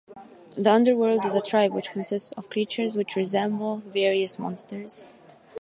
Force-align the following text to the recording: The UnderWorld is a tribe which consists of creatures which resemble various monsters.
The 0.55 0.71
UnderWorld 0.71 1.25
is 1.25 1.35
a 1.35 1.41
tribe 1.41 1.73
which 1.75 1.91
consists 1.91 2.31
of 2.31 2.49
creatures 2.49 2.95
which 2.95 3.15
resemble 3.15 3.83
various 3.85 4.39
monsters. 4.39 5.05